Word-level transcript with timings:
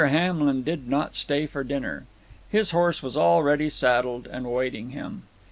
Hamlin 0.03 0.63
did 0.63 0.89
not 0.89 1.13
stay 1.13 1.45
for 1.45 1.63
dinner. 1.63 2.07
His 2.49 2.71
horse 2.71 3.03
was 3.03 3.15
already 3.15 3.69
saddled, 3.69 4.25
and 4.25 4.47
awaiting 4.47 4.89
him. 4.89 5.27